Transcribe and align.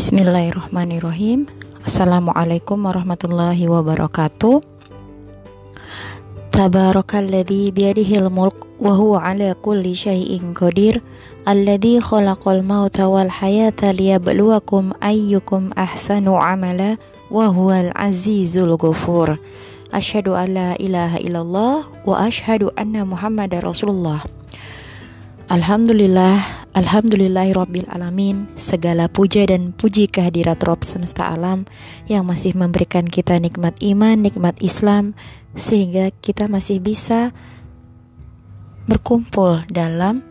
Bismillahirrahmanirrahim. 0.00 1.44
Assalamualaikum 1.84 2.88
warahmatullahi 2.88 3.68
wabarakatuh. 3.68 4.64
Tabarakalladzi 6.56 7.68
biyadihil 7.68 8.32
mulk 8.32 8.64
wa 8.80 8.96
huwa 8.96 9.20
ala 9.20 9.52
kulli 9.60 9.92
syai'in 9.92 10.56
qadir. 10.56 11.04
Alladzi 11.44 12.00
khalaqal 12.00 12.64
mauta 12.64 13.12
wal 13.12 13.28
hayata 13.28 13.92
liyabluwakum 13.92 14.96
ayyukum 15.04 15.76
ahsanu 15.76 16.40
amala 16.40 16.96
wa 17.28 17.52
huwal 17.52 17.92
azizul 17.92 18.80
ghafur 18.80 19.36
Asyhadu 19.92 20.32
an 20.32 20.48
la 20.56 20.68
ilaha 20.80 21.20
illallah 21.20 21.84
wa 22.08 22.24
asyhadu 22.24 22.72
anna 22.72 23.04
Muhammadar 23.04 23.68
Rasulullah. 23.68 24.24
Alhamdulillah, 25.52 26.59
Alhamdulillahirabbil 26.70 27.90
alamin. 27.90 28.46
Segala 28.54 29.10
puja 29.10 29.42
dan 29.42 29.74
puji 29.74 30.06
kehadirat 30.06 30.62
Rob 30.62 30.86
semesta 30.86 31.26
alam 31.26 31.66
yang 32.06 32.22
masih 32.22 32.54
memberikan 32.54 33.10
kita 33.10 33.34
nikmat 33.42 33.74
iman, 33.82 34.22
nikmat 34.22 34.54
Islam 34.62 35.18
sehingga 35.58 36.14
kita 36.22 36.46
masih 36.46 36.78
bisa 36.78 37.34
berkumpul 38.86 39.66
dalam 39.66 40.22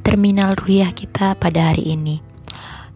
terminal 0.00 0.56
ruhiyah 0.56 0.96
kita 0.96 1.36
pada 1.36 1.68
hari 1.68 1.92
ini. 1.92 2.24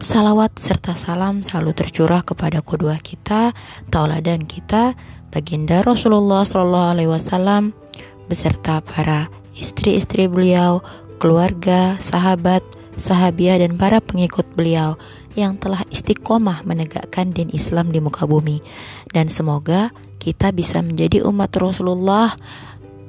Salawat 0.01 0.57
serta 0.57 0.97
salam 0.97 1.45
selalu 1.45 1.77
tercurah 1.77 2.25
kepada 2.25 2.65
kedua 2.65 2.97
kita, 2.97 3.53
tauladan 3.93 4.49
kita, 4.49 4.97
baginda 5.29 5.85
Rasulullah 5.85 6.41
Wasallam 6.41 7.77
beserta 8.25 8.81
para 8.81 9.29
istri-istri 9.53 10.25
beliau, 10.25 10.81
keluarga, 11.21 12.01
sahabat, 12.01 12.65
sahabiah 12.97 13.61
dan 13.61 13.77
para 13.77 14.01
pengikut 14.01 14.49
beliau 14.57 14.97
yang 15.37 15.61
telah 15.61 15.85
istiqomah 15.93 16.65
menegakkan 16.65 17.29
din 17.29 17.53
Islam 17.53 17.93
di 17.93 18.01
muka 18.01 18.25
bumi. 18.25 18.65
Dan 19.13 19.29
semoga 19.29 19.93
kita 20.17 20.49
bisa 20.49 20.81
menjadi 20.81 21.21
umat 21.29 21.53
Rasulullah 21.53 22.33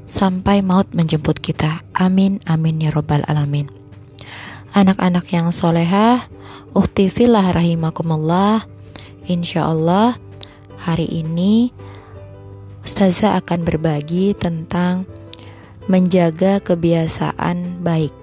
sampai 0.05 0.61
maut 0.61 0.93
menjemput 0.93 1.41
kita. 1.41 1.81
Amin, 1.97 2.37
amin 2.45 2.85
ya 2.85 2.93
robbal 2.93 3.25
alamin. 3.25 3.73
Anak-anak 4.77 5.25
yang 5.33 5.49
solehah, 5.49 6.29
uhti 6.77 7.09
filah 7.09 7.49
rahimakumullah. 7.57 8.69
Insya 9.25 9.73
Allah 9.73 10.21
hari 10.85 11.09
ini 11.09 11.73
Ustazah 12.83 13.39
akan 13.39 13.63
berbagi 13.63 14.35
tentang 14.35 15.07
menjaga 15.91 16.63
kebiasaan 16.63 17.83
baik. 17.83 18.15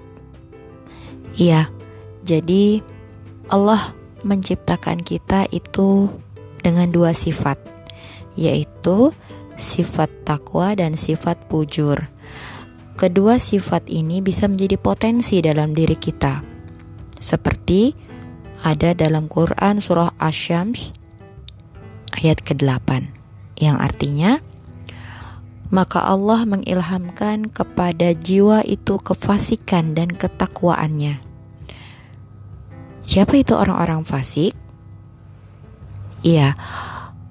Iya, 1.36 1.68
jadi 2.24 2.80
Allah 3.50 3.94
menciptakan 4.22 5.00
kita 5.00 5.48
itu 5.50 6.08
dengan 6.60 6.92
dua 6.92 7.16
sifat, 7.16 7.56
yaitu 8.36 9.12
sifat 9.56 10.08
takwa 10.24 10.72
dan 10.76 10.96
sifat 10.96 11.36
pujur. 11.48 12.08
Kedua 13.00 13.40
sifat 13.40 13.88
ini 13.88 14.20
bisa 14.20 14.44
menjadi 14.44 14.76
potensi 14.76 15.40
dalam 15.40 15.72
diri 15.72 15.96
kita. 15.96 16.44
Seperti 17.16 17.96
ada 18.60 18.92
dalam 18.92 19.24
Quran 19.28 19.80
surah 19.80 20.20
Asy-Syams 20.20 20.92
ayat 22.20 22.44
ke-8 22.44 23.08
yang 23.60 23.80
artinya 23.80 24.44
maka 25.70 26.02
Allah 26.02 26.42
mengilhamkan 26.42 27.48
kepada 27.48 28.10
jiwa 28.14 28.66
itu 28.66 28.98
kefasikan 28.98 29.94
dan 29.94 30.10
ketakwaannya. 30.10 31.22
Siapa 33.06 33.34
itu 33.38 33.54
orang-orang 33.54 34.02
fasik? 34.02 34.54
Iya, 36.20 36.58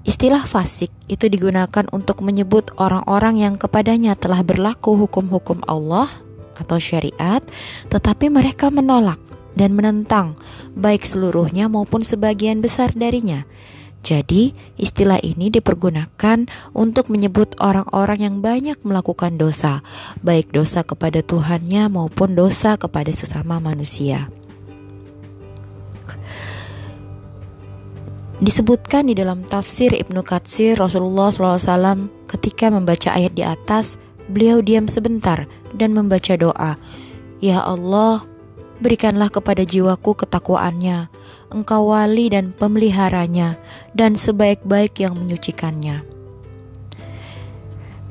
istilah 0.07 0.44
fasik 0.47 0.89
itu 1.05 1.29
digunakan 1.29 1.85
untuk 1.94 2.25
menyebut 2.25 2.73
orang-orang 2.79 3.38
yang 3.38 3.55
kepadanya 3.59 4.17
telah 4.17 4.41
berlaku 4.41 4.97
hukum-hukum 4.97 5.61
Allah 5.69 6.09
atau 6.57 6.81
syariat, 6.81 7.39
tetapi 7.88 8.28
mereka 8.33 8.73
menolak 8.73 9.22
dan 9.53 9.75
menentang 9.75 10.39
baik 10.73 11.03
seluruhnya 11.03 11.67
maupun 11.67 12.01
sebagian 12.01 12.63
besar 12.63 12.95
darinya 12.95 13.44
jadi, 13.99 14.55
istilah 14.79 15.19
ini 15.19 15.51
dipergunakan 15.51 16.47
untuk 16.71 17.11
menyebut 17.11 17.59
orang-orang 17.59 18.19
yang 18.23 18.35
banyak 18.39 18.79
melakukan 18.87 19.35
dosa, 19.35 19.83
baik 20.23 20.55
dosa 20.55 20.87
kepada 20.87 21.19
Tuhannya 21.19 21.91
maupun 21.91 22.31
dosa 22.31 22.79
kepada 22.79 23.11
sesama 23.11 23.59
manusia. 23.59 24.31
Disebutkan 28.39 29.11
di 29.11 29.19
dalam 29.19 29.43
tafsir 29.43 29.91
Ibnu 29.91 30.23
Katsir 30.23 30.79
Rasulullah 30.79 31.27
SAW 31.27 32.07
ketika 32.31 32.71
membaca 32.71 33.11
ayat 33.11 33.35
di 33.35 33.43
atas, 33.43 33.99
beliau 34.31 34.63
diam 34.63 34.87
sebentar 34.87 35.43
dan 35.75 35.91
membaca 35.91 36.39
doa, 36.39 36.79
Ya 37.43 37.59
Allah, 37.59 38.23
berikanlah 38.79 39.31
kepada 39.31 39.63
jiwaku 39.67 40.16
ketakwaannya, 40.25 41.12
engkau 41.51 41.91
wali 41.91 42.31
dan 42.31 42.56
pemeliharanya, 42.56 43.59
dan 43.94 44.16
sebaik-baik 44.16 45.00
yang 45.03 45.16
menyucikannya. 45.19 46.03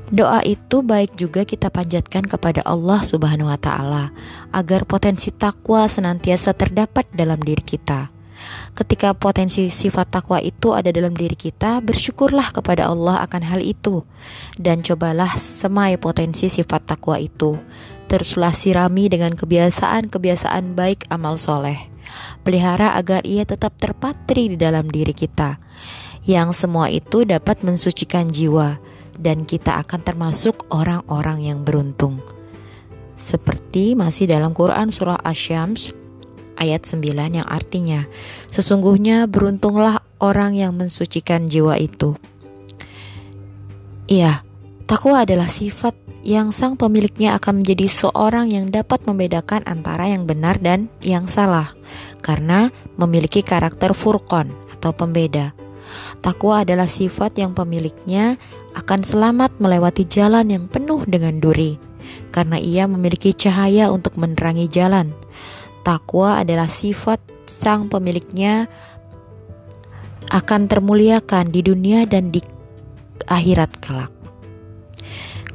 Doa 0.08 0.40
itu 0.40 0.80
baik 0.80 1.20
juga 1.20 1.44
kita 1.44 1.68
panjatkan 1.68 2.24
kepada 2.24 2.64
Allah 2.64 3.04
Subhanahu 3.04 3.52
wa 3.52 3.60
Ta'ala 3.60 4.08
agar 4.56 4.88
potensi 4.88 5.28
takwa 5.28 5.84
senantiasa 5.84 6.56
terdapat 6.56 7.04
dalam 7.12 7.36
diri 7.36 7.60
kita. 7.60 8.08
Ketika 8.72 9.12
potensi 9.12 9.68
sifat 9.68 10.08
takwa 10.08 10.40
itu 10.40 10.72
ada 10.72 10.88
dalam 10.88 11.12
diri 11.12 11.36
kita, 11.36 11.84
bersyukurlah 11.84 12.56
kepada 12.56 12.88
Allah 12.88 13.20
akan 13.26 13.42
hal 13.44 13.60
itu, 13.60 14.06
dan 14.56 14.80
cobalah 14.80 15.36
semai 15.36 16.00
potensi 16.00 16.48
sifat 16.48 16.88
takwa 16.88 17.20
itu. 17.20 17.60
Teruslah 18.08 18.56
sirami 18.56 19.12
dengan 19.12 19.36
kebiasaan-kebiasaan 19.36 20.72
baik 20.72 21.12
amal 21.12 21.36
soleh. 21.36 21.92
Pelihara 22.40 22.96
agar 22.96 23.28
ia 23.28 23.44
tetap 23.44 23.76
terpatri 23.76 24.52
di 24.52 24.56
dalam 24.56 24.88
diri 24.88 25.12
kita. 25.12 25.60
Yang 26.24 26.64
semua 26.64 26.88
itu 26.88 27.28
dapat 27.28 27.60
mensucikan 27.60 28.32
jiwa, 28.32 28.80
dan 29.20 29.44
kita 29.44 29.76
akan 29.84 30.00
termasuk 30.00 30.64
orang-orang 30.72 31.52
yang 31.52 31.60
beruntung. 31.68 32.24
Seperti 33.18 33.92
masih 33.98 34.30
dalam 34.30 34.54
Quran 34.56 34.88
surah 34.88 35.20
Asy-Syams 35.20 35.92
ayat 36.58 36.86
9 36.86 37.38
yang 37.38 37.46
artinya 37.46 38.06
sesungguhnya 38.50 39.26
beruntunglah 39.30 40.02
orang 40.22 40.54
yang 40.54 40.74
mensucikan 40.74 41.46
jiwa 41.50 41.78
itu. 41.78 42.14
Iya, 44.08 44.47
takwa 44.88 45.28
adalah 45.28 45.52
sifat 45.52 45.92
yang 46.24 46.48
sang 46.48 46.74
pemiliknya 46.74 47.36
akan 47.36 47.60
menjadi 47.60 47.86
seorang 47.86 48.48
yang 48.48 48.72
dapat 48.72 49.04
membedakan 49.04 49.62
antara 49.68 50.08
yang 50.08 50.24
benar 50.24 50.56
dan 50.58 50.88
yang 51.04 51.28
salah 51.28 51.76
karena 52.24 52.72
memiliki 52.96 53.44
karakter 53.44 53.92
furqon 53.92 54.48
atau 54.72 54.90
pembeda. 54.96 55.52
Takwa 56.24 56.64
adalah 56.64 56.88
sifat 56.88 57.36
yang 57.36 57.52
pemiliknya 57.52 58.40
akan 58.76 59.04
selamat 59.04 59.60
melewati 59.60 60.04
jalan 60.08 60.48
yang 60.48 60.64
penuh 60.68 61.04
dengan 61.04 61.36
duri 61.36 61.76
karena 62.32 62.56
ia 62.56 62.88
memiliki 62.88 63.36
cahaya 63.36 63.92
untuk 63.92 64.16
menerangi 64.16 64.72
jalan. 64.72 65.12
Takwa 65.84 66.40
adalah 66.40 66.68
sifat 66.68 67.20
sang 67.48 67.88
pemiliknya 67.88 68.68
akan 70.28 70.68
termuliakan 70.68 71.48
di 71.48 71.60
dunia 71.64 72.04
dan 72.04 72.28
di 72.28 72.44
akhirat 73.28 73.80
kelak. 73.80 74.17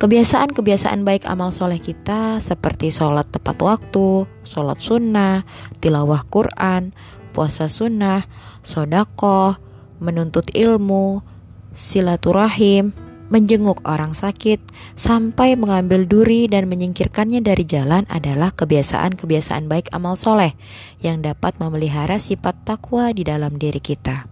Kebiasaan-kebiasaan 0.03 1.08
baik 1.08 1.24
amal 1.31 1.56
soleh 1.56 1.80
kita 1.80 2.44
seperti 2.44 2.92
sholat 2.92 3.24
tepat 3.31 3.56
waktu, 3.63 4.27
sholat 4.44 4.75
sunnah, 4.75 5.48
tilawah 5.80 6.27
Quran, 6.27 6.92
puasa 7.31 7.72
sunnah, 7.72 8.27
sodakoh, 8.68 9.56
menuntut 10.04 10.51
ilmu, 10.51 11.24
silaturahim, 11.72 12.92
menjenguk 13.31 13.80
orang 13.88 14.12
sakit, 14.12 14.60
sampai 15.00 15.56
mengambil 15.56 16.04
duri 16.04 16.51
dan 16.51 16.68
menyingkirkannya 16.68 17.39
dari 17.39 17.63
jalan 17.63 18.04
adalah 18.12 18.51
kebiasaan-kebiasaan 18.51 19.72
baik 19.72 19.88
amal 19.95 20.19
soleh 20.19 20.51
yang 21.00 21.24
dapat 21.24 21.56
memelihara 21.63 22.19
sifat 22.19 22.60
takwa 22.68 23.16
di 23.16 23.24
dalam 23.24 23.56
diri 23.56 23.80
kita. 23.80 24.27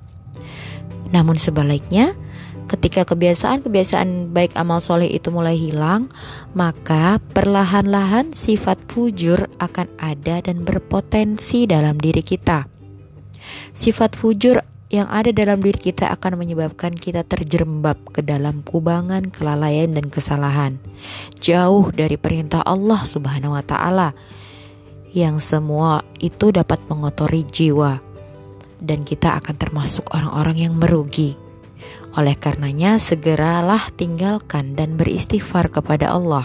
Namun 1.16 1.40
sebaliknya, 1.40 2.12
Ketika 2.72 3.04
kebiasaan-kebiasaan 3.04 4.32
baik 4.32 4.56
amal 4.56 4.80
soleh 4.80 5.12
itu 5.12 5.28
mulai 5.28 5.60
hilang, 5.60 6.08
maka 6.56 7.20
perlahan-lahan 7.36 8.32
sifat 8.32 8.80
fujur 8.88 9.52
akan 9.60 9.92
ada 10.00 10.40
dan 10.40 10.64
berpotensi 10.64 11.68
dalam 11.68 12.00
diri 12.00 12.24
kita. 12.24 12.72
Sifat 13.76 14.16
fujur 14.16 14.64
yang 14.88 15.12
ada 15.12 15.36
dalam 15.36 15.60
diri 15.60 15.92
kita 15.92 16.16
akan 16.16 16.40
menyebabkan 16.40 16.96
kita 16.96 17.28
terjerembab 17.28 18.00
ke 18.16 18.24
dalam 18.24 18.64
kubangan 18.64 19.28
kelalaian 19.36 19.92
dan 19.92 20.08
kesalahan, 20.08 20.80
jauh 21.44 21.92
dari 21.92 22.16
perintah 22.16 22.64
Allah 22.64 23.04
Subhanahu 23.04 23.52
wa 23.52 23.64
taala. 23.68 24.16
Yang 25.12 25.44
semua 25.44 26.08
itu 26.24 26.56
dapat 26.56 26.80
mengotori 26.88 27.44
jiwa 27.44 28.00
dan 28.80 29.04
kita 29.04 29.44
akan 29.44 29.60
termasuk 29.60 30.08
orang-orang 30.16 30.72
yang 30.72 30.74
merugi. 30.80 31.41
Oleh 32.12 32.36
karenanya, 32.36 33.00
segeralah 33.00 33.88
tinggalkan 33.96 34.76
dan 34.76 35.00
beristighfar 35.00 35.72
kepada 35.72 36.12
Allah. 36.12 36.44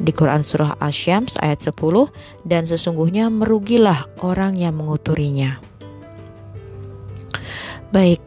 Di 0.00 0.16
Quran 0.16 0.40
Surah 0.40 0.80
Asy-Syams 0.80 1.36
ayat 1.36 1.60
10, 1.60 1.76
dan 2.48 2.64
sesungguhnya 2.64 3.28
merugilah 3.28 4.08
orang 4.24 4.56
yang 4.56 4.80
menguturinya. 4.80 5.60
Baik, 7.92 8.24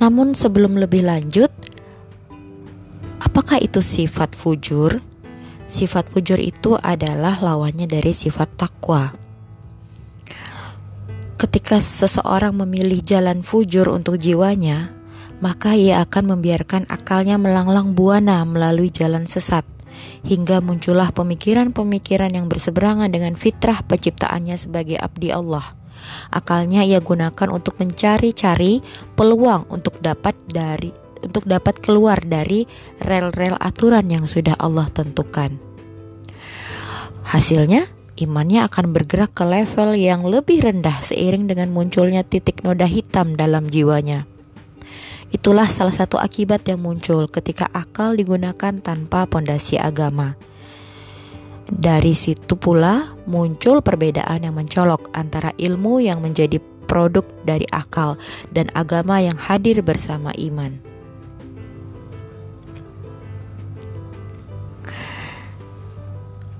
namun 0.00 0.32
sebelum 0.32 0.80
lebih 0.80 1.04
lanjut, 1.04 1.52
apakah 3.20 3.60
itu 3.60 3.84
sifat 3.84 4.32
fujur? 4.32 5.04
Sifat 5.68 6.08
fujur 6.16 6.40
itu 6.40 6.80
adalah 6.80 7.36
lawannya 7.44 7.84
dari 7.84 8.16
sifat 8.16 8.56
takwa 8.56 9.23
ketika 11.44 11.76
seseorang 11.76 12.56
memilih 12.56 13.04
jalan 13.04 13.44
fujur 13.44 13.92
untuk 13.92 14.16
jiwanya, 14.16 14.88
maka 15.44 15.76
ia 15.76 16.00
akan 16.00 16.32
membiarkan 16.32 16.88
akalnya 16.88 17.36
melanglang 17.36 17.92
buana 17.92 18.48
melalui 18.48 18.88
jalan 18.88 19.28
sesat, 19.28 19.68
hingga 20.24 20.64
muncullah 20.64 21.12
pemikiran-pemikiran 21.12 22.32
yang 22.32 22.48
berseberangan 22.48 23.12
dengan 23.12 23.36
fitrah 23.36 23.84
penciptaannya 23.84 24.56
sebagai 24.56 24.96
abdi 24.96 25.36
Allah. 25.36 25.76
Akalnya 26.32 26.80
ia 26.80 27.04
gunakan 27.04 27.52
untuk 27.52 27.76
mencari-cari 27.76 28.80
peluang 29.12 29.68
untuk 29.68 30.00
dapat 30.00 30.32
dari 30.48 30.96
untuk 31.24 31.44
dapat 31.48 31.80
keluar 31.80 32.20
dari 32.24 32.68
rel-rel 33.00 33.56
aturan 33.60 34.08
yang 34.08 34.24
sudah 34.28 34.56
Allah 34.60 34.88
tentukan. 34.92 35.56
Hasilnya, 37.24 37.88
imannya 38.14 38.66
akan 38.66 38.94
bergerak 38.94 39.34
ke 39.34 39.44
level 39.46 39.98
yang 39.98 40.22
lebih 40.22 40.62
rendah 40.62 41.02
seiring 41.02 41.50
dengan 41.50 41.74
munculnya 41.74 42.22
titik 42.22 42.62
noda 42.62 42.86
hitam 42.86 43.34
dalam 43.34 43.66
jiwanya. 43.66 44.26
Itulah 45.34 45.66
salah 45.66 45.90
satu 45.90 46.14
akibat 46.22 46.62
yang 46.70 46.78
muncul 46.78 47.26
ketika 47.26 47.66
akal 47.74 48.14
digunakan 48.14 48.78
tanpa 48.78 49.26
pondasi 49.26 49.74
agama. 49.74 50.38
Dari 51.66 52.14
situ 52.14 52.54
pula 52.54 53.18
muncul 53.26 53.82
perbedaan 53.82 54.46
yang 54.46 54.54
mencolok 54.54 55.10
antara 55.16 55.50
ilmu 55.58 55.98
yang 55.98 56.22
menjadi 56.22 56.62
produk 56.86 57.26
dari 57.42 57.66
akal 57.74 58.20
dan 58.54 58.70
agama 58.78 59.18
yang 59.18 59.34
hadir 59.34 59.82
bersama 59.82 60.30
iman. 60.38 60.93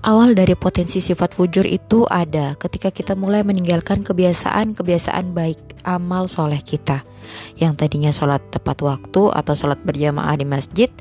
Awal 0.05 0.37
dari 0.37 0.53
potensi 0.53 1.01
sifat 1.01 1.33
fujur 1.33 1.65
itu 1.65 2.05
ada 2.05 2.53
ketika 2.61 2.93
kita 2.93 3.17
mulai 3.17 3.41
meninggalkan 3.41 4.05
kebiasaan-kebiasaan 4.05 5.33
baik 5.33 5.81
amal 5.81 6.29
soleh 6.29 6.61
kita. 6.61 7.09
Yang 7.57 7.73
tadinya 7.81 8.13
sholat 8.13 8.45
tepat 8.53 8.85
waktu 8.85 9.33
atau 9.33 9.57
sholat 9.57 9.81
berjamaah 9.81 10.37
di 10.37 10.45
masjid 10.45 10.93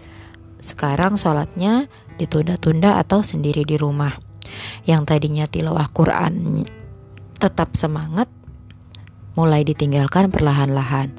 sekarang 0.64 1.20
sholatnya 1.20 1.92
ditunda-tunda 2.16 2.96
atau 2.96 3.28
sendiri 3.28 3.68
di 3.68 3.76
rumah. 3.76 4.16
Yang 4.88 5.04
tadinya 5.12 5.52
tilawah 5.52 5.92
Quran 5.92 6.64
tetap 7.44 7.76
semangat 7.76 8.32
mulai 9.36 9.68
ditinggalkan 9.68 10.32
perlahan-lahan. 10.32 11.12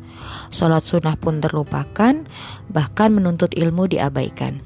Sholat 0.49 0.89
sunnah 0.89 1.21
pun 1.21 1.45
terlupakan 1.45 2.25
bahkan 2.73 3.13
menuntut 3.13 3.53
ilmu 3.53 3.93
diabaikan 3.93 4.65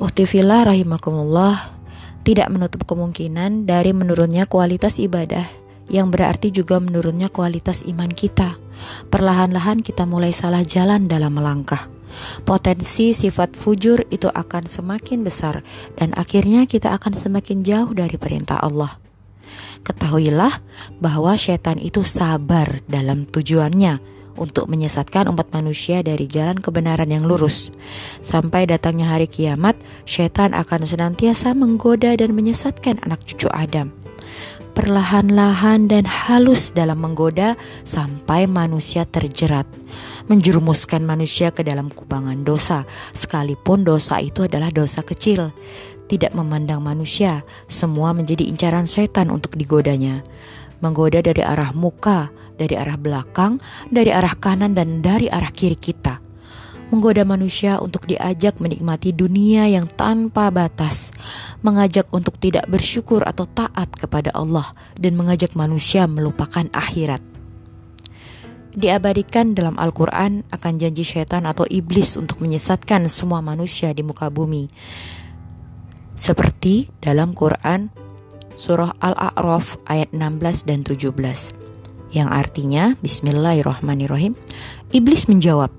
Uhtifillah 0.00 0.64
rahimakumullah 0.64 1.76
tidak 2.24 2.48
menutup 2.48 2.88
kemungkinan 2.88 3.68
dari 3.68 3.92
menurunnya 3.92 4.48
kualitas 4.48 4.96
ibadah 4.96 5.44
yang 5.92 6.08
berarti 6.08 6.48
juga 6.48 6.80
menurunnya 6.80 7.28
kualitas 7.28 7.84
iman 7.84 8.08
kita. 8.08 8.56
Perlahan-lahan 9.12 9.84
kita 9.84 10.08
mulai 10.08 10.32
salah 10.32 10.64
jalan 10.64 11.04
dalam 11.04 11.36
melangkah. 11.36 11.92
Potensi 12.48 13.12
sifat 13.12 13.60
fujur 13.60 14.08
itu 14.08 14.32
akan 14.32 14.64
semakin 14.64 15.20
besar 15.20 15.60
dan 16.00 16.16
akhirnya 16.16 16.64
kita 16.64 16.96
akan 16.96 17.12
semakin 17.12 17.60
jauh 17.60 17.92
dari 17.92 18.16
perintah 18.16 18.56
Allah. 18.56 18.96
Ketahuilah 19.84 20.64
bahwa 20.96 21.36
setan 21.36 21.76
itu 21.76 22.08
sabar 22.08 22.80
dalam 22.88 23.28
tujuannya 23.28 24.00
untuk 24.36 24.70
menyesatkan 24.70 25.26
umat 25.30 25.50
manusia 25.50 26.04
dari 26.04 26.26
jalan 26.30 26.58
kebenaran 26.58 27.10
yang 27.10 27.26
lurus. 27.26 27.72
Sampai 28.20 28.68
datangnya 28.68 29.10
hari 29.10 29.26
kiamat, 29.26 29.78
setan 30.04 30.52
akan 30.52 30.86
senantiasa 30.86 31.56
menggoda 31.56 32.14
dan 32.14 32.34
menyesatkan 32.36 33.00
anak 33.06 33.22
cucu 33.26 33.50
Adam. 33.50 33.90
Perlahan-lahan 34.70 35.90
dan 35.90 36.06
halus 36.06 36.70
dalam 36.70 37.02
menggoda 37.02 37.58
sampai 37.82 38.46
manusia 38.46 39.02
terjerat, 39.02 39.66
menjerumuskan 40.30 41.02
manusia 41.02 41.50
ke 41.50 41.66
dalam 41.66 41.90
kubangan 41.90 42.46
dosa, 42.46 42.86
sekalipun 43.10 43.82
dosa 43.82 44.22
itu 44.22 44.46
adalah 44.46 44.70
dosa 44.70 45.02
kecil 45.02 45.50
tidak 46.10 46.34
memandang 46.34 46.82
manusia, 46.82 47.46
semua 47.70 48.10
menjadi 48.10 48.42
incaran 48.50 48.90
setan 48.90 49.30
untuk 49.30 49.54
digodanya 49.54 50.26
menggoda 50.80 51.20
dari 51.24 51.40
arah 51.44 51.72
muka, 51.72 52.28
dari 52.56 52.76
arah 52.76 52.96
belakang, 52.96 53.60
dari 53.88 54.12
arah 54.12 54.34
kanan, 54.36 54.76
dan 54.76 55.00
dari 55.00 55.28
arah 55.28 55.52
kiri 55.52 55.76
kita. 55.76 56.20
Menggoda 56.90 57.22
manusia 57.22 57.78
untuk 57.78 58.10
diajak 58.10 58.58
menikmati 58.58 59.14
dunia 59.14 59.70
yang 59.70 59.86
tanpa 59.86 60.50
batas, 60.50 61.14
mengajak 61.62 62.10
untuk 62.10 62.34
tidak 62.42 62.66
bersyukur 62.66 63.22
atau 63.22 63.46
taat 63.46 63.94
kepada 63.94 64.34
Allah, 64.34 64.74
dan 64.98 65.14
mengajak 65.14 65.54
manusia 65.54 66.10
melupakan 66.10 66.66
akhirat. 66.74 67.22
Diabadikan 68.70 69.54
dalam 69.54 69.78
Al-Quran 69.78 70.46
akan 70.50 70.72
janji 70.78 71.02
syaitan 71.02 71.42
atau 71.42 71.66
iblis 71.66 72.14
untuk 72.14 72.38
menyesatkan 72.38 73.06
semua 73.10 73.42
manusia 73.42 73.90
di 73.90 74.06
muka 74.06 74.30
bumi. 74.30 74.70
Seperti 76.14 76.86
dalam 77.02 77.34
Quran 77.34 77.90
surah 78.58 78.94
Al-A'raf 78.98 79.78
ayat 79.86 80.10
16 80.14 80.66
dan 80.66 80.82
17 80.82 81.14
yang 82.10 82.28
artinya 82.30 82.98
Bismillahirrahmanirrahim 83.02 84.34
Iblis 84.90 85.30
menjawab 85.30 85.70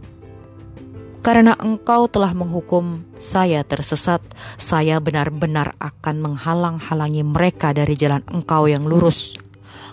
karena 1.21 1.53
engkau 1.61 2.09
telah 2.09 2.33
menghukum 2.33 3.05
saya 3.21 3.61
tersesat, 3.61 4.25
saya 4.57 4.97
benar-benar 4.97 5.77
akan 5.77 6.17
menghalang-halangi 6.17 7.21
mereka 7.21 7.77
dari 7.77 7.93
jalan 7.93 8.25
engkau 8.25 8.65
yang 8.65 8.89
lurus. 8.89 9.37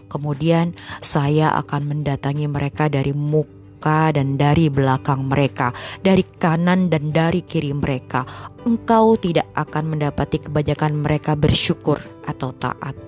Kemudian 0.09 0.73
saya 1.05 1.53
akan 1.61 1.85
mendatangi 1.85 2.49
mereka 2.49 2.89
dari 2.89 3.13
muka 3.13 3.58
muka 3.79 4.11
dan 4.11 4.35
dari 4.35 4.67
belakang 4.67 5.31
mereka, 5.31 5.71
dari 6.03 6.27
kanan 6.27 6.91
dan 6.91 7.15
dari 7.15 7.47
kiri 7.47 7.71
mereka. 7.71 8.27
Engkau 8.67 9.15
tidak 9.15 9.47
akan 9.55 9.95
mendapati 9.95 10.43
kebanyakan 10.43 10.99
mereka 10.99 11.39
bersyukur 11.39 12.03
atau 12.27 12.51
taat. 12.59 12.99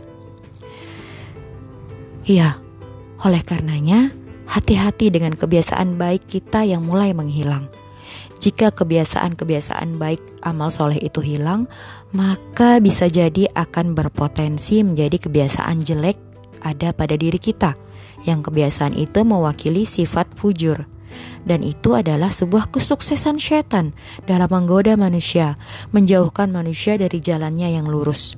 Ya, 2.23 2.63
oleh 3.27 3.43
karenanya, 3.43 4.15
hati-hati 4.47 5.11
dengan 5.11 5.35
kebiasaan 5.35 5.99
baik 5.99 6.31
kita 6.31 6.63
yang 6.63 6.87
mulai 6.87 7.11
menghilang. 7.11 7.67
Jika 8.39 8.71
kebiasaan-kebiasaan 8.71 9.99
baik 9.99 10.23
amal 10.47 10.71
soleh 10.71 11.03
itu 11.03 11.19
hilang, 11.19 11.67
maka 12.15 12.79
bisa 12.79 13.11
jadi 13.11 13.51
akan 13.59 13.99
berpotensi 13.99 14.87
menjadi 14.87 15.19
kebiasaan 15.19 15.83
jelek 15.83 16.17
ada 16.63 16.95
pada 16.95 17.19
diri 17.19 17.43
kita 17.43 17.90
yang 18.25 18.45
kebiasaan 18.45 18.97
itu 18.97 19.25
mewakili 19.25 19.85
sifat 19.89 20.31
fujur. 20.37 20.89
Dan 21.41 21.65
itu 21.65 21.97
adalah 21.97 22.29
sebuah 22.29 22.69
kesuksesan 22.69 23.41
setan 23.41 23.97
dalam 24.29 24.47
menggoda 24.53 24.95
manusia, 24.95 25.57
menjauhkan 25.91 26.53
manusia 26.53 27.01
dari 27.01 27.19
jalannya 27.19 27.75
yang 27.81 27.89
lurus. 27.89 28.37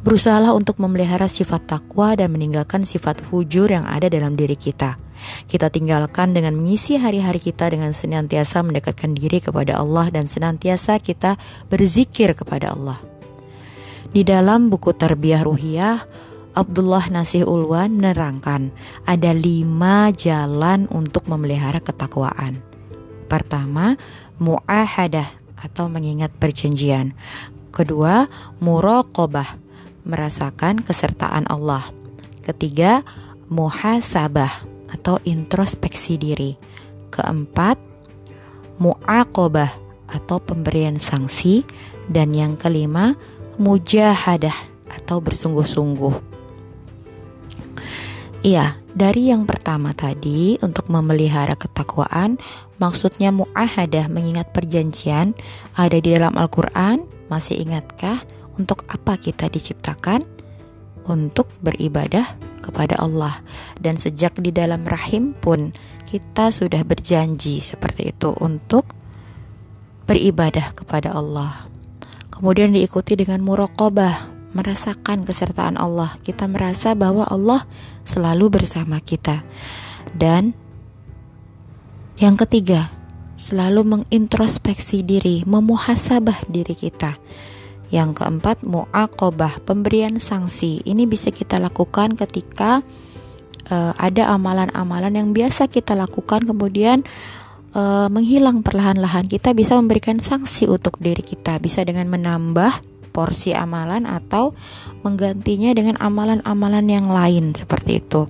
Berusahalah 0.00 0.52
untuk 0.56 0.80
memelihara 0.80 1.28
sifat 1.28 1.64
takwa 1.68 2.14
dan 2.16 2.32
meninggalkan 2.32 2.84
sifat 2.84 3.20
fujur 3.24 3.68
yang 3.68 3.84
ada 3.84 4.06
dalam 4.08 4.36
diri 4.36 4.56
kita. 4.56 5.00
Kita 5.48 5.70
tinggalkan 5.72 6.34
dengan 6.34 6.58
mengisi 6.58 6.98
hari-hari 7.00 7.40
kita 7.40 7.70
dengan 7.70 7.94
senantiasa 7.94 8.60
mendekatkan 8.60 9.14
diri 9.16 9.40
kepada 9.40 9.78
Allah 9.78 10.10
dan 10.12 10.28
senantiasa 10.28 11.00
kita 11.00 11.40
berzikir 11.72 12.36
kepada 12.36 12.74
Allah. 12.74 12.98
Di 14.14 14.22
dalam 14.22 14.70
buku 14.70 14.94
Tarbiyah 14.94 15.42
Ruhiyah, 15.42 15.96
Abdullah 16.54 17.10
Nasih 17.10 17.50
Ulwan 17.50 17.98
menerangkan 17.98 18.70
ada 19.10 19.34
lima 19.34 20.14
jalan 20.14 20.86
untuk 20.86 21.26
memelihara 21.26 21.82
ketakwaan. 21.82 22.62
Pertama, 23.26 23.98
mu'ahadah 24.38 25.26
atau 25.58 25.90
mengingat 25.90 26.30
perjanjian. 26.38 27.10
Kedua, 27.74 28.30
muraqabah, 28.62 29.58
merasakan 30.06 30.78
kesertaan 30.78 31.50
Allah. 31.50 31.90
Ketiga, 32.46 33.02
muhasabah 33.50 34.62
atau 34.94 35.18
introspeksi 35.26 36.14
diri. 36.14 36.54
Keempat, 37.10 37.82
mu'aqabah 38.78 39.74
atau 40.06 40.38
pemberian 40.38 41.02
sanksi 41.02 41.66
dan 42.06 42.30
yang 42.30 42.54
kelima, 42.54 43.18
mujahadah 43.58 44.54
atau 44.86 45.18
bersungguh-sungguh. 45.18 46.33
Iya, 48.44 48.76
dari 48.92 49.32
yang 49.32 49.48
pertama 49.48 49.96
tadi 49.96 50.60
untuk 50.60 50.92
memelihara 50.92 51.56
ketakwaan, 51.56 52.36
maksudnya 52.76 53.32
muahadah 53.32 54.12
mengingat 54.12 54.52
perjanjian 54.52 55.32
ada 55.72 55.96
di 55.96 56.12
dalam 56.12 56.36
Al-Qur'an. 56.36 57.08
Masih 57.32 57.64
ingatkah 57.64 58.20
untuk 58.60 58.84
apa 58.92 59.16
kita 59.16 59.48
diciptakan? 59.48 60.28
Untuk 61.08 61.48
beribadah 61.64 62.36
kepada 62.60 63.00
Allah. 63.00 63.40
Dan 63.80 63.96
sejak 63.96 64.36
di 64.36 64.52
dalam 64.52 64.84
rahim 64.84 65.32
pun 65.32 65.72
kita 66.04 66.52
sudah 66.52 66.84
berjanji 66.84 67.64
seperti 67.64 68.12
itu 68.12 68.28
untuk 68.44 68.92
beribadah 70.04 70.76
kepada 70.76 71.16
Allah. 71.16 71.64
Kemudian 72.28 72.76
diikuti 72.76 73.16
dengan 73.16 73.40
muraqabah, 73.40 74.33
merasakan 74.54 75.26
kesertaan 75.26 75.76
Allah. 75.76 76.16
Kita 76.22 76.46
merasa 76.46 76.94
bahwa 76.94 77.26
Allah 77.28 77.66
selalu 78.06 78.54
bersama 78.54 79.02
kita. 79.02 79.42
Dan 80.14 80.54
yang 82.14 82.38
ketiga, 82.38 82.94
selalu 83.34 83.82
mengintrospeksi 83.82 85.02
diri, 85.02 85.42
memuhasabah 85.44 86.46
diri 86.46 86.72
kita. 86.78 87.18
Yang 87.90 88.22
keempat, 88.22 88.62
muaqabah, 88.62 89.62
pemberian 89.66 90.22
sanksi. 90.22 90.82
Ini 90.86 91.04
bisa 91.10 91.34
kita 91.34 91.58
lakukan 91.58 92.14
ketika 92.14 92.80
uh, 93.70 93.92
ada 93.98 94.30
amalan-amalan 94.32 95.12
yang 95.14 95.28
biasa 95.34 95.66
kita 95.70 95.94
lakukan 95.94 96.46
kemudian 96.46 97.02
uh, 97.74 98.08
menghilang 98.08 98.62
perlahan-lahan. 98.62 99.26
Kita 99.26 99.52
bisa 99.52 99.76
memberikan 99.78 100.18
sanksi 100.22 100.70
untuk 100.70 100.98
diri 101.02 101.22
kita, 101.22 101.58
bisa 101.60 101.82
dengan 101.84 102.08
menambah 102.08 102.93
porsi 103.14 103.54
amalan 103.54 104.10
atau 104.10 104.58
menggantinya 105.06 105.70
dengan 105.70 105.94
amalan-amalan 106.02 106.86
yang 106.90 107.06
lain 107.06 107.54
seperti 107.54 108.02
itu. 108.02 108.26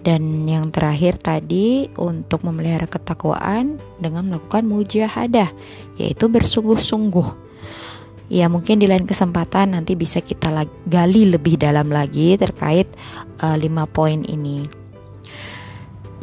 Dan 0.00 0.48
yang 0.48 0.68
terakhir 0.68 1.16
tadi 1.20 1.88
untuk 1.96 2.44
memelihara 2.44 2.88
ketakwaan 2.88 3.80
dengan 3.96 4.28
melakukan 4.28 4.68
mujahadah 4.68 5.48
yaitu 5.96 6.28
bersungguh-sungguh. 6.28 7.48
Ya 8.30 8.46
mungkin 8.46 8.78
di 8.78 8.86
lain 8.86 9.08
kesempatan 9.08 9.74
nanti 9.74 9.98
bisa 9.98 10.22
kita 10.22 10.54
gali 10.86 11.26
lebih 11.28 11.58
dalam 11.58 11.90
lagi 11.90 12.38
terkait 12.38 12.86
uh, 13.42 13.58
lima 13.58 13.90
poin 13.90 14.22
ini. 14.22 14.64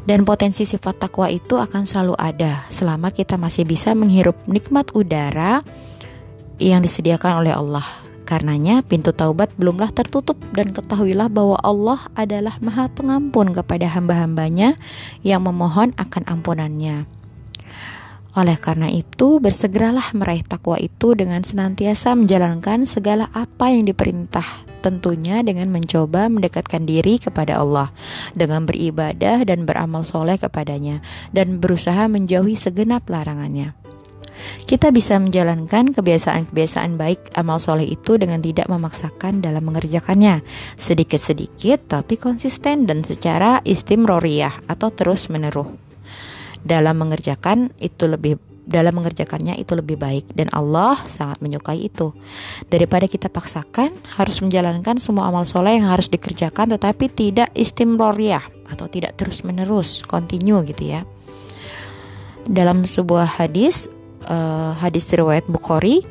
Dan 0.07 0.23
potensi 0.23 0.63
sifat 0.63 1.03
takwa 1.03 1.27
itu 1.27 1.59
akan 1.59 1.83
selalu 1.83 2.15
ada 2.15 2.63
selama 2.71 3.11
kita 3.11 3.35
masih 3.35 3.67
bisa 3.67 3.91
menghirup 3.91 4.39
nikmat 4.47 4.87
udara 4.95 5.59
yang 6.57 6.85
disediakan 6.85 7.45
oleh 7.45 7.53
Allah. 7.53 7.85
Karenanya 8.27 8.83
pintu 8.83 9.15
taubat 9.15 9.55
belumlah 9.55 9.95
tertutup 9.95 10.35
dan 10.51 10.75
ketahuilah 10.75 11.31
bahwa 11.31 11.55
Allah 11.63 12.11
adalah 12.11 12.59
maha 12.59 12.91
pengampun 12.91 13.55
kepada 13.55 13.87
hamba-hambanya 13.87 14.75
yang 15.23 15.47
memohon 15.47 15.95
akan 15.95 16.27
ampunannya. 16.27 17.07
Oleh 18.37 18.59
karena 18.59 18.91
itu, 18.91 19.41
bersegeralah 19.41 20.13
meraih 20.13 20.45
takwa 20.45 20.77
itu 20.77 21.17
dengan 21.17 21.41
senantiasa 21.41 22.13
menjalankan 22.13 22.85
segala 22.85 23.33
apa 23.33 23.73
yang 23.73 23.89
diperintah, 23.89 24.45
tentunya 24.85 25.41
dengan 25.41 25.73
mencoba 25.73 26.29
mendekatkan 26.29 26.85
diri 26.85 27.17
kepada 27.17 27.57
Allah, 27.57 27.89
dengan 28.37 28.69
beribadah 28.69 29.41
dan 29.41 29.65
beramal 29.65 30.05
soleh 30.05 30.37
kepadanya, 30.37 31.01
dan 31.33 31.57
berusaha 31.57 32.05
menjauhi 32.05 32.53
segenap 32.53 33.09
larangannya. 33.09 33.86
Kita 34.67 34.91
bisa 34.91 35.17
menjalankan 35.17 35.95
kebiasaan-kebiasaan 35.95 36.99
baik 36.99 37.33
amal 37.37 37.57
soleh 37.61 37.87
itu 37.87 38.19
dengan 38.19 38.43
tidak 38.43 38.67
memaksakan 38.67 39.39
dalam 39.39 39.63
mengerjakannya. 39.67 40.43
Sedikit-sedikit 40.75 41.87
tapi 41.87 42.19
konsisten 42.19 42.85
dan 42.85 43.01
secara 43.01 43.63
istimroriyah 43.63 44.67
atau 44.67 44.91
terus 44.91 45.31
menerus. 45.31 45.71
Dalam 46.67 46.99
mengerjakan 46.99 47.71
itu 47.79 48.11
lebih 48.11 48.35
dalam 48.67 48.99
mengerjakannya 48.99 49.55
itu 49.55 49.79
lebih 49.79 49.95
baik 49.95 50.35
dan 50.35 50.51
Allah 50.51 50.99
sangat 51.07 51.39
menyukai 51.39 51.87
itu 51.87 52.11
daripada 52.67 53.07
kita 53.07 53.31
paksakan 53.31 53.95
harus 54.19 54.43
menjalankan 54.43 54.99
semua 54.99 55.31
amal 55.31 55.47
soleh 55.47 55.79
yang 55.79 55.87
harus 55.87 56.11
dikerjakan 56.11 56.75
tetapi 56.75 57.07
tidak 57.07 57.47
istimroriyah 57.55 58.43
atau 58.67 58.91
tidak 58.91 59.15
terus 59.15 59.47
menerus 59.47 60.03
continue 60.03 60.59
gitu 60.67 60.99
ya 60.99 61.07
dalam 62.43 62.83
sebuah 62.83 63.39
hadis 63.39 63.87
uh, 64.27 64.75
hadis 64.77 65.07
riwayat 65.09 65.47
Bukhari, 65.47 66.03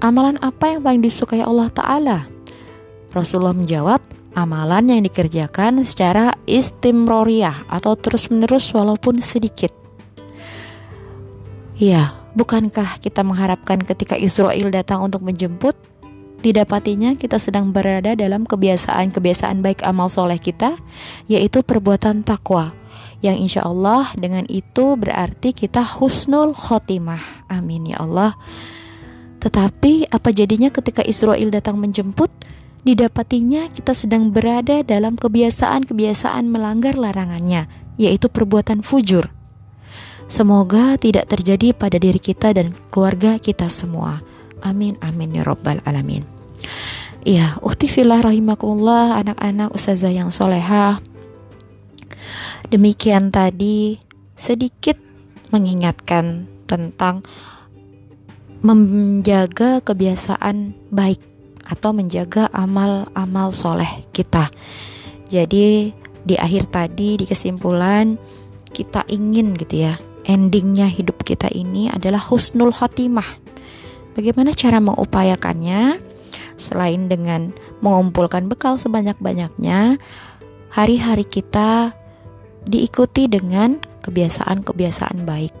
amalan 0.00 0.40
apa 0.40 0.74
yang 0.74 0.82
paling 0.82 1.04
disukai 1.04 1.44
Allah 1.44 1.70
Ta'ala? 1.70 2.18
Rasulullah 3.14 3.54
menjawab, 3.54 4.02
amalan 4.34 4.90
yang 4.90 5.02
dikerjakan 5.06 5.86
secara 5.86 6.34
istimroriyah 6.50 7.70
atau 7.70 7.94
terus-menerus 7.94 8.74
walaupun 8.74 9.22
sedikit. 9.22 9.70
Ya, 11.78 12.18
bukankah 12.34 12.98
kita 12.98 13.22
mengharapkan 13.22 13.82
ketika 13.82 14.18
Israel 14.18 14.70
datang 14.74 15.06
untuk 15.06 15.22
menjemput, 15.22 15.78
didapatinya 16.42 17.14
kita 17.16 17.38
sedang 17.38 17.70
berada 17.70 18.18
dalam 18.18 18.44
kebiasaan-kebiasaan 18.44 19.62
baik 19.62 19.80
amal 19.86 20.10
soleh 20.10 20.38
kita, 20.38 20.76
yaitu 21.30 21.62
perbuatan 21.62 22.26
takwa 22.26 22.74
yang 23.20 23.38
insya 23.38 23.62
Allah 23.66 24.10
dengan 24.16 24.48
itu 24.50 24.98
berarti 24.98 25.54
kita 25.54 25.84
husnul 25.84 26.56
khotimah. 26.56 27.46
Amin 27.52 27.90
ya 27.92 28.02
Allah. 28.02 28.34
Tetapi 29.44 30.08
apa 30.08 30.32
jadinya 30.32 30.72
ketika 30.72 31.04
Israel 31.04 31.52
datang 31.52 31.76
menjemput? 31.76 32.32
Didapatinya 32.84 33.72
kita 33.72 33.96
sedang 33.96 34.28
berada 34.28 34.84
dalam 34.84 35.16
kebiasaan-kebiasaan 35.16 36.44
melanggar 36.48 37.00
larangannya, 37.00 37.64
yaitu 37.96 38.28
perbuatan 38.28 38.84
fujur. 38.84 39.32
Semoga 40.28 40.96
tidak 41.00 41.32
terjadi 41.32 41.76
pada 41.76 41.96
diri 41.96 42.20
kita 42.20 42.52
dan 42.56 42.72
keluarga 42.92 43.40
kita 43.40 43.68
semua. 43.68 44.20
Amin 44.64 44.96
amin 45.04 45.40
ya 45.40 45.42
robbal 45.44 45.80
alamin. 45.84 46.24
Iya, 47.24 47.56
uhtifillah 47.64 48.20
rahimakumullah 48.20 49.16
anak-anak 49.16 49.72
ustazah 49.72 50.12
yang 50.12 50.28
solehah 50.28 51.00
Demikian 52.74 53.30
tadi 53.30 54.02
sedikit 54.34 54.98
mengingatkan 55.54 56.50
tentang 56.66 57.22
menjaga 58.66 59.78
kebiasaan 59.78 60.74
baik 60.90 61.22
atau 61.70 61.94
menjaga 61.94 62.50
amal-amal 62.50 63.54
soleh 63.54 64.02
kita. 64.10 64.50
Jadi 65.30 65.94
di 66.26 66.34
akhir 66.34 66.74
tadi 66.74 67.14
di 67.14 67.22
kesimpulan 67.30 68.18
kita 68.74 69.06
ingin 69.06 69.54
gitu 69.54 69.86
ya 69.86 69.94
endingnya 70.26 70.90
hidup 70.90 71.22
kita 71.22 71.46
ini 71.54 71.86
adalah 71.94 72.18
husnul 72.18 72.74
khotimah. 72.74 73.38
Bagaimana 74.18 74.50
cara 74.50 74.82
mengupayakannya? 74.82 76.02
Selain 76.58 77.06
dengan 77.06 77.54
mengumpulkan 77.78 78.50
bekal 78.50 78.82
sebanyak-banyaknya, 78.82 79.94
hari-hari 80.74 81.22
kita 81.22 81.94
diikuti 82.64 83.28
dengan 83.28 83.80
kebiasaan-kebiasaan 84.04 85.24
baik. 85.24 85.52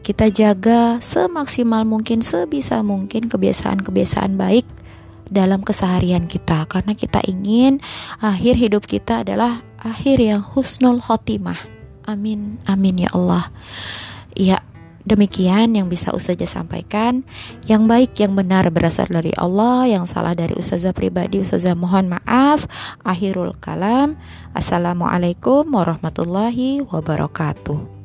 Kita 0.00 0.32
jaga 0.32 0.96
semaksimal 1.04 1.84
mungkin, 1.84 2.24
sebisa 2.24 2.80
mungkin 2.80 3.28
kebiasaan-kebiasaan 3.28 4.40
baik 4.40 4.64
dalam 5.30 5.62
keseharian 5.62 6.26
kita 6.26 6.66
karena 6.66 6.96
kita 6.96 7.22
ingin 7.28 7.78
akhir 8.18 8.58
hidup 8.58 8.88
kita 8.88 9.22
adalah 9.22 9.62
akhir 9.78 10.18
yang 10.18 10.42
husnul 10.42 10.98
khotimah. 10.98 11.60
Amin. 12.08 12.58
Amin 12.66 12.98
ya 12.98 13.12
Allah. 13.12 13.52
Ya, 14.34 14.64
Demikian 15.10 15.74
yang 15.74 15.90
bisa 15.90 16.14
Ustazah 16.14 16.46
sampaikan. 16.46 17.26
Yang 17.66 17.82
baik, 17.90 18.10
yang 18.22 18.38
benar 18.38 18.70
berasal 18.70 19.10
dari 19.10 19.34
Allah, 19.34 19.90
yang 19.90 20.06
salah 20.06 20.38
dari 20.38 20.54
Ustazah 20.54 20.94
pribadi, 20.94 21.42
Ustazah 21.42 21.74
mohon 21.74 22.06
maaf. 22.06 22.70
Akhirul 23.02 23.58
kalam. 23.58 24.14
Assalamualaikum 24.54 25.66
warahmatullahi 25.66 26.86
wabarakatuh. 26.86 27.99